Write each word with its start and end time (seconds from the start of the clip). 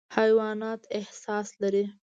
حیوانات 0.17 0.81
احساس 0.97 1.49
لري. 1.61 1.85